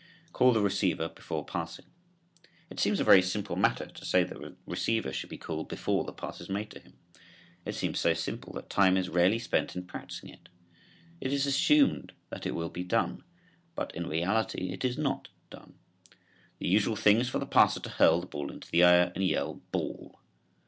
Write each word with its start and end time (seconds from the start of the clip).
CALL 0.33 0.51
THE 0.53 0.63
RECEIVER 0.63 1.09
BEFORE 1.09 1.45
PASSING. 1.45 1.85
It 2.71 2.79
seems 2.79 2.99
a 2.99 3.03
very 3.03 3.21
simple 3.21 3.55
matter 3.55 3.85
to 3.85 4.03
say 4.03 4.23
that 4.23 4.39
the 4.41 4.55
receiver 4.65 5.13
should 5.13 5.29
be 5.29 5.37
called 5.37 5.69
before 5.69 6.03
the 6.05 6.11
pass 6.11 6.41
is 6.41 6.49
made 6.49 6.71
to 6.71 6.79
him. 6.79 6.93
It 7.67 7.75
seems 7.75 7.99
so 7.99 8.15
simple 8.15 8.51
that 8.53 8.67
time 8.67 8.97
is 8.97 9.09
rarely 9.09 9.37
spent 9.37 9.75
in 9.75 9.85
practicing 9.85 10.29
it. 10.31 10.49
It 11.19 11.31
is 11.31 11.45
assumed 11.45 12.13
that 12.31 12.47
it 12.47 12.55
will 12.55 12.69
be 12.69 12.83
done, 12.83 13.23
but 13.75 13.93
in 13.93 14.07
reality 14.07 14.71
it 14.73 14.83
is 14.83 14.97
not 14.97 15.27
done. 15.51 15.75
The 16.57 16.67
usual 16.67 16.95
thing 16.95 17.19
is 17.19 17.29
for 17.29 17.37
the 17.37 17.45
passer 17.45 17.79
to 17.81 17.89
hurl 17.91 18.21
the 18.21 18.25
ball 18.25 18.51
into 18.51 18.71
the 18.71 18.81
air 18.81 19.11
and 19.13 19.23
yell 19.23 19.61
"ball." 19.71 20.19